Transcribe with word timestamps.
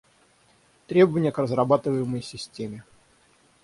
Требования 0.87 1.31
к 1.31 1.37
разрабатываемой 1.37 2.23
системе 2.23 2.83